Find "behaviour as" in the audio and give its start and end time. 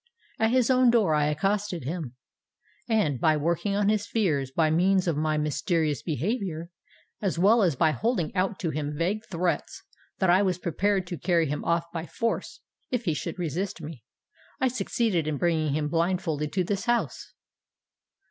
6.01-7.37